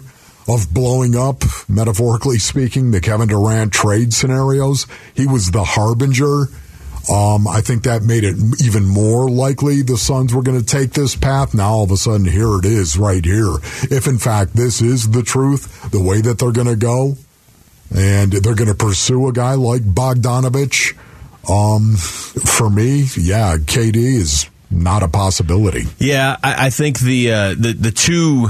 [0.48, 4.86] of blowing up, metaphorically speaking, the Kevin Durant trade scenarios.
[5.14, 6.46] He was the harbinger.
[7.10, 10.92] Um, I think that made it even more likely the Suns were going to take
[10.92, 11.54] this path.
[11.54, 13.54] Now all of a sudden, here it is right here.
[13.90, 17.16] If in fact this is the truth, the way that they're going to go,
[17.94, 20.96] and they're going to pursue a guy like Bogdanovic,
[21.48, 25.84] um, for me, yeah, KD is not a possibility.
[25.98, 28.48] Yeah, I, I think the uh, the the two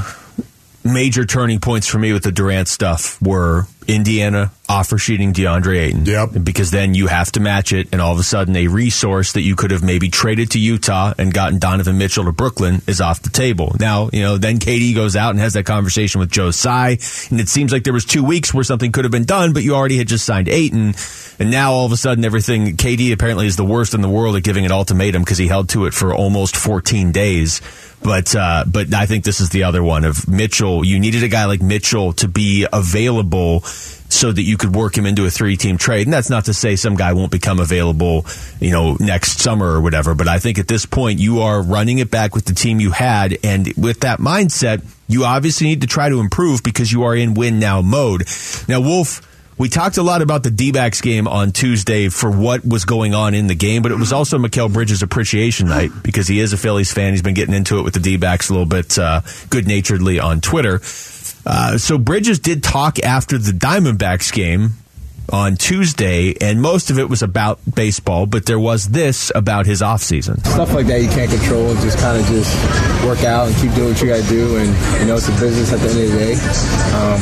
[0.89, 6.05] major turning points for me with the Durant stuff were Indiana offer sheeting DeAndre Ayton.
[6.05, 6.45] Yep.
[6.45, 9.41] Because then you have to match it, and all of a sudden a resource that
[9.41, 13.23] you could have maybe traded to Utah and gotten Donovan Mitchell to Brooklyn is off
[13.23, 13.75] the table.
[13.81, 16.99] Now, you know, then KD goes out and has that conversation with Joe Tsai,
[17.31, 19.63] and it seems like there was two weeks where something could have been done, but
[19.63, 20.95] you already had just signed Ayton,
[21.39, 24.37] and now all of a sudden everything, KD apparently is the worst in the world
[24.37, 27.63] at giving an ultimatum because he held to it for almost 14 days.
[28.03, 30.85] But uh, but I think this is the other one of Mitchell.
[30.85, 33.65] You needed a guy like Mitchell to be available
[34.09, 36.07] so that you could work him into a three team trade.
[36.07, 38.27] And that's not to say some guy won't become available,
[38.61, 40.15] you know, next summer or whatever.
[40.15, 42.91] But I think at this point you are running it back with the team you
[42.91, 47.15] had, and with that mindset, you obviously need to try to improve because you are
[47.15, 48.25] in win now mode.
[48.69, 49.25] Now, Wolf.
[49.59, 53.13] We talked a lot about the D backs game on Tuesday for what was going
[53.13, 56.53] on in the game, but it was also Mikal Bridges' appreciation night because he is
[56.53, 57.13] a Phillies fan.
[57.13, 60.21] He's been getting into it with the D backs a little bit uh, good naturedly
[60.21, 60.79] on Twitter.
[61.49, 64.73] Uh, so Bridges did talk after the Diamondbacks game
[65.33, 69.81] on Tuesday, and most of it was about baseball, but there was this about his
[69.81, 70.41] offseason.
[70.47, 71.75] stuff like that you can't control.
[71.77, 72.55] Just kind of just
[73.05, 74.57] work out and keep doing what you got to do.
[74.59, 76.33] And you know, it's a business at the end of the day.
[76.93, 77.21] Um,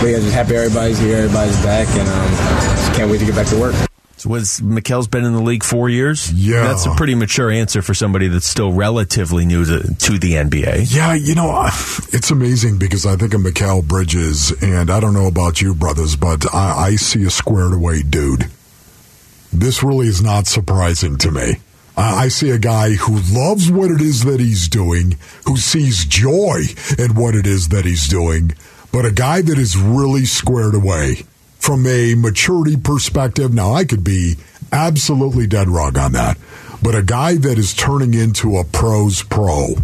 [0.00, 2.30] but yeah, just happy everybody's here, everybody's back, and um,
[2.76, 3.74] just can't wait to get back to work.
[4.20, 6.30] So was Mikal's been in the league four years?
[6.30, 6.64] Yeah.
[6.64, 10.94] That's a pretty mature answer for somebody that's still relatively new to, to the NBA.
[10.94, 11.64] Yeah, you know,
[12.12, 16.16] it's amazing because I think of Mikal Bridges, and I don't know about you, brothers,
[16.16, 18.50] but I, I see a squared away dude.
[19.54, 21.54] This really is not surprising to me.
[21.96, 26.04] I I see a guy who loves what it is that he's doing, who sees
[26.04, 26.64] joy
[26.98, 28.52] in what it is that he's doing,
[28.92, 31.22] but a guy that is really squared away.
[31.60, 33.54] From a maturity perspective.
[33.54, 34.34] Now, I could be
[34.72, 36.36] absolutely dead wrong on that,
[36.82, 39.74] but a guy that is turning into a pros pro,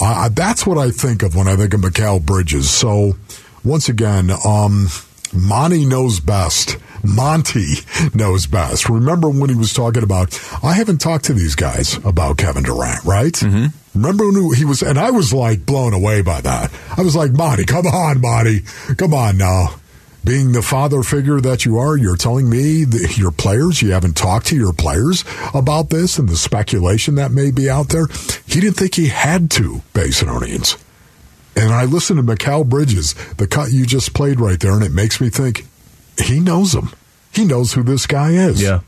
[0.00, 2.70] uh, that's what I think of when I think of Mikal Bridges.
[2.70, 3.16] So,
[3.62, 4.88] once again, um,
[5.32, 6.78] Monty knows best.
[7.04, 7.74] Monty
[8.14, 8.88] knows best.
[8.88, 13.04] Remember when he was talking about, I haven't talked to these guys about Kevin Durant,
[13.04, 13.32] right?
[13.32, 13.66] Mm-hmm.
[13.98, 16.72] Remember when he was, and I was like blown away by that.
[16.96, 18.60] I was like, Monty, come on, Monty.
[18.96, 19.79] Come on now.
[20.22, 24.16] Being the father figure that you are, you're telling me that your players, you haven't
[24.16, 28.06] talked to your players about this and the speculation that may be out there.
[28.46, 30.76] He didn't think he had to, Basinonians.
[31.56, 34.92] And I listen to Mikal Bridges, the cut you just played right there, and it
[34.92, 35.66] makes me think
[36.18, 36.90] he knows him.
[37.32, 38.62] He knows who this guy is.
[38.62, 38.80] Yeah.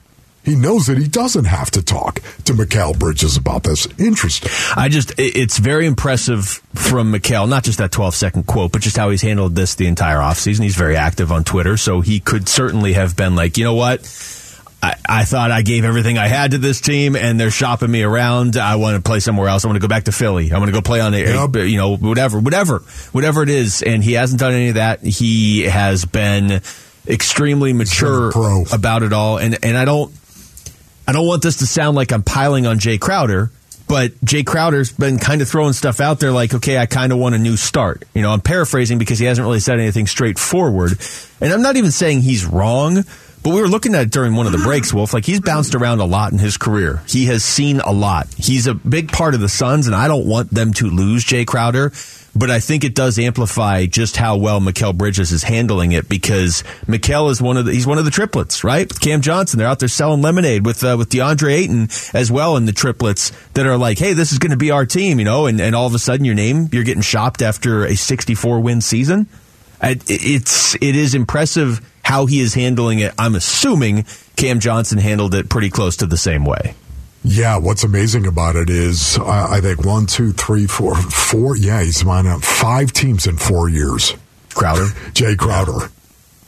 [0.44, 2.14] He knows that he doesn't have to talk
[2.44, 3.86] to Mikal Bridges about this.
[3.98, 4.50] Interesting.
[4.76, 8.96] I just, it's very impressive from Mikal, not just that 12 second quote, but just
[8.96, 10.62] how he's handled this the entire offseason.
[10.62, 14.00] He's very active on Twitter, so he could certainly have been like, you know what?
[14.82, 18.02] I, I thought I gave everything I had to this team, and they're shopping me
[18.02, 18.56] around.
[18.56, 19.64] I want to play somewhere else.
[19.64, 20.52] I want to go back to Philly.
[20.52, 21.54] I want to go play on the, yep.
[21.54, 22.80] you know, whatever, whatever,
[23.12, 23.82] whatever it is.
[23.82, 25.04] And he hasn't done any of that.
[25.04, 26.62] He has been
[27.06, 28.32] extremely mature
[28.72, 29.38] about it all.
[29.38, 30.12] And and I don't
[31.12, 33.50] I don't want this to sound like I'm piling on Jae Crowder,
[33.86, 37.18] but Jae Crowder's been kind of throwing stuff out there like, okay, I kind of
[37.18, 38.04] want a new start.
[38.14, 40.92] You know, I'm paraphrasing because he hasn't really said anything straightforward.
[41.42, 43.04] And I'm not even saying he's wrong,
[43.42, 45.12] but we were looking at it during one of the breaks, Wolf.
[45.12, 47.02] Like he's bounced around a lot in his career.
[47.06, 48.28] He has seen a lot.
[48.38, 51.46] He's a big part of the Suns, and I don't want them to lose Jae
[51.46, 51.92] Crowder
[52.34, 56.62] but I think it does amplify just how well Mikal Bridges is handling it because
[56.86, 58.88] Mikal is one of the, he's one of the triplets, right?
[59.00, 62.64] Cam Johnson, they're out there selling lemonade with uh, with DeAndre Ayton as well in
[62.66, 65.46] the triplets that are like, hey, this is going to be our team, you know,
[65.46, 68.80] and, and all of a sudden your name you're getting shopped after a 64 win
[68.80, 69.26] season.
[69.82, 73.12] It's it is impressive how he is handling it.
[73.18, 74.06] I'm assuming
[74.36, 76.74] Cam Johnson handled it pretty close to the same way.
[77.24, 81.56] Yeah, what's amazing about it is uh, I think one, two, three, four, four.
[81.56, 84.14] Yeah, he's won five teams in four years.
[84.54, 85.88] Crowder, Jae Crowder, yeah.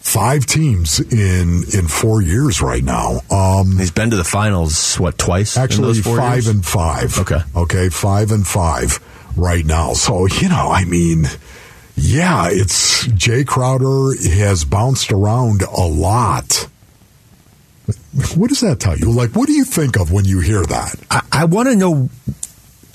[0.01, 3.21] five teams in in four years right now.
[3.31, 5.57] Um, he's been to the finals what twice?
[5.57, 6.49] Actually, five years?
[6.49, 7.19] and five.
[7.21, 8.99] Okay, okay, five and five
[9.37, 9.93] right now.
[9.93, 11.27] So you know, I mean.
[11.97, 16.67] Yeah, it's Jae Crowder has bounced around a lot
[18.37, 19.11] what does that tell you?
[19.11, 20.95] Like, what do you think of when you hear that?
[21.11, 22.09] I, I want to know.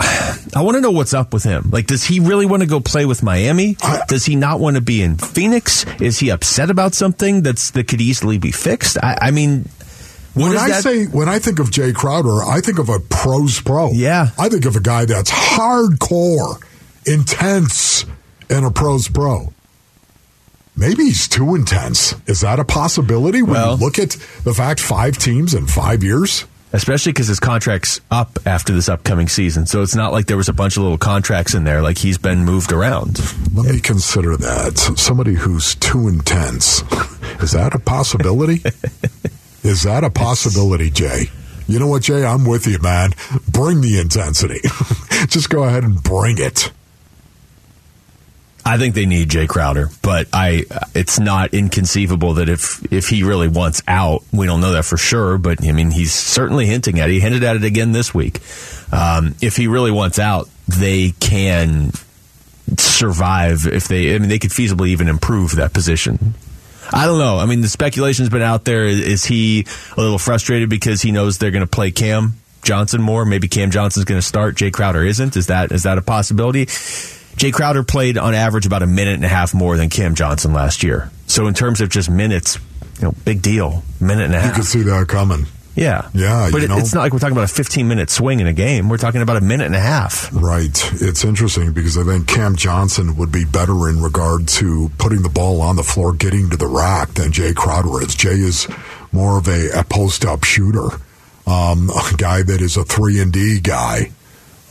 [0.00, 1.68] I want to know what's up with him.
[1.70, 3.76] Like, does he really want to go play with Miami?
[3.82, 5.84] I, does he not want to be in Phoenix?
[6.00, 8.96] Is he upset about something that's that could easily be fixed?
[9.02, 9.68] I, I mean,
[10.34, 10.82] when I that?
[10.82, 13.90] say when I think of Jae Crowder, I think of a pros pro.
[13.92, 16.62] Yeah, I think of a guy that's hardcore,
[17.04, 18.06] intense,
[18.48, 19.52] and a pros pro.
[20.80, 22.14] Maybe he's too intense.
[22.26, 24.12] Is that a possibility when well, you look at
[24.44, 26.46] the fact five teams in five years?
[26.72, 29.66] Especially because his contract's up after this upcoming season.
[29.66, 31.82] So it's not like there was a bunch of little contracts in there.
[31.82, 33.20] Like he's been moved around.
[33.54, 34.78] Let me consider that.
[34.96, 36.80] Somebody who's too intense.
[37.42, 38.62] Is that a possibility?
[39.62, 41.30] Is that a possibility, Jae?
[41.68, 42.26] You know what, Jae?
[42.26, 43.10] I'm with you, man.
[43.46, 44.60] Bring the intensity.
[45.28, 46.72] Just go ahead and bring it.
[48.64, 53.22] I think they need Jae Crowder, but I it's not inconceivable that if if he
[53.22, 57.00] really wants out, we don't know that for sure, but I mean he's certainly hinting
[57.00, 57.14] at it.
[57.14, 58.40] He hinted at it again this week.
[58.92, 61.92] Um, if he really wants out, they can
[62.78, 64.14] survive if they.
[64.14, 66.34] I mean, they could feasibly even improve that position.
[66.92, 67.38] I don't know.
[67.38, 68.84] I mean, the speculation's been out there.
[68.86, 73.24] Is he a little frustrated because he knows they're going to play Cam Johnson more?
[73.24, 74.56] Maybe Cam Johnson's going to start.
[74.56, 75.36] Jae Crowder isn't.
[75.36, 76.66] Is that is that a possibility?
[77.36, 80.52] Jae Crowder played on average about a minute and a half more than Cam Johnson
[80.52, 81.10] last year.
[81.26, 82.58] So in terms of just minutes,
[82.98, 83.82] you know, big deal.
[84.00, 84.56] Minute and a half.
[84.56, 85.46] You could see that coming.
[85.74, 86.08] Yeah.
[86.12, 86.50] Yeah.
[86.50, 88.88] But it, it's not like we're talking about a 15 minute swing in a game.
[88.88, 90.28] We're talking about a minute and a half.
[90.32, 90.76] Right.
[91.00, 95.28] It's interesting because I think Cam Johnson would be better in regard to putting the
[95.28, 98.14] ball on the floor, getting to the rack than Jae Crowder is.
[98.16, 98.68] Jae is
[99.12, 100.88] more of a, a post up shooter,
[101.46, 104.10] um, a guy that is a 3 and D guy.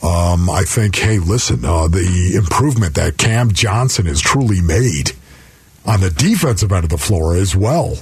[0.02, 5.12] Um, I think, hey, listen, uh, the improvement that Cam Johnson has truly made
[5.84, 7.96] on the defensive end of the floor as well,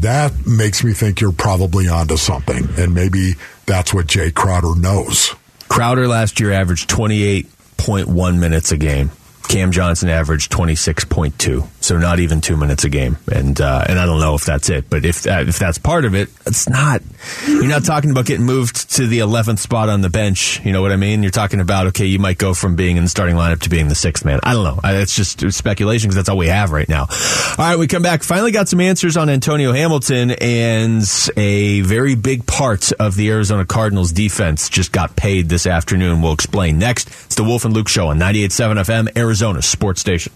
[0.00, 2.68] that makes me think you're probably onto something.
[2.78, 3.34] And maybe
[3.66, 5.34] that's what Jae Crowder knows.
[5.68, 9.10] Crowder last year averaged 28.1 minutes a game.
[9.48, 13.18] Cam Johnson averaged 26.2, so not even two minutes a game.
[13.30, 16.04] And uh, and I don't know if that's it, but if uh, if that's part
[16.04, 17.02] of it, it's not.
[17.46, 20.60] You're not talking about getting moved to the 11th spot on the bench.
[20.64, 21.22] You know what I mean?
[21.22, 23.88] You're talking about okay, you might go from being in the starting lineup to being
[23.88, 24.40] the sixth man.
[24.42, 24.80] I don't know.
[24.84, 27.02] It's just speculation because that's all we have right now.
[27.02, 28.22] All right, we come back.
[28.22, 31.02] Finally, got some answers on Antonio Hamilton and
[31.36, 36.22] a very big part of the Arizona Cardinals defense just got paid this afternoon.
[36.22, 37.08] We'll explain next.
[37.26, 40.32] It's the Wolf and Luke Show on 98.7 FM, Arizona Sports Station.